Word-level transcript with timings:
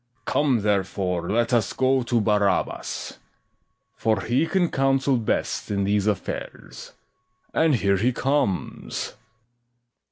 SECOND 0.01 0.15
JEW. 0.25 0.31
Come, 0.33 0.59
therefore, 0.61 1.29
let 1.29 1.53
us 1.53 1.73
go 1.73 2.01
to 2.01 2.19
Barabas; 2.19 3.19
For 3.95 4.21
he 4.21 4.47
can 4.47 4.71
counsel 4.71 5.15
best 5.17 5.69
in 5.69 5.83
these 5.83 6.07
affairs: 6.07 6.93
And 7.53 7.75
here 7.75 7.97
he 7.97 8.11
comes. 8.11 9.09
BARABAS. 9.09 9.13